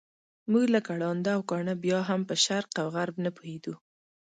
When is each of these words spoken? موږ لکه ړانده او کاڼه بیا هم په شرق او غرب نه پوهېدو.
موږ 0.51 0.65
لکه 0.75 0.91
ړانده 1.01 1.31
او 1.37 1.41
کاڼه 1.49 1.73
بیا 1.83 1.99
هم 2.09 2.21
په 2.29 2.35
شرق 2.43 2.71
او 2.81 2.87
غرب 2.95 3.15
نه 3.25 3.29
پوهېدو. 3.37 3.73